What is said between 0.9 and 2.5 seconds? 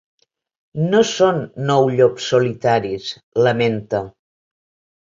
No són nou llops